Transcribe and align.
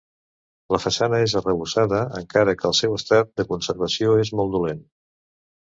La 0.75 0.79
façana 0.85 1.19
és 1.25 1.35
arrebossada, 1.41 2.01
encara 2.21 2.57
que 2.63 2.67
el 2.71 2.75
seu 2.79 2.97
estat 3.01 3.31
de 3.43 3.47
conservació 3.53 4.19
és 4.27 4.37
molt 4.41 4.57
dolent. 4.59 4.83